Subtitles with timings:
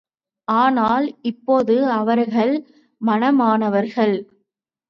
[0.47, 2.53] ஆனால் இப்போது அவர்கள்
[3.01, 4.15] மணமானவர்கள்.